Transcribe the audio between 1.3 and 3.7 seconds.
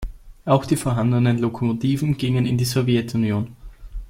Lokomotiven gingen in die Sowjetunion.